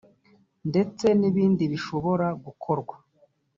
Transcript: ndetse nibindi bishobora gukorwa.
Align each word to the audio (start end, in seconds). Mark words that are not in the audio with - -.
ndetse 0.69 1.05
nibindi 1.19 1.63
bishobora 1.71 2.27
gukorwa. 2.45 2.95